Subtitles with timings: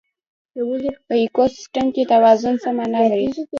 [1.07, 3.29] په ایکوسیستم کې توازن څه مانا لري؟